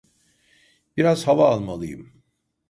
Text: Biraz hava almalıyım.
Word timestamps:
Biraz 0.97 1.27
hava 1.27 1.49
almalıyım. 1.49 2.13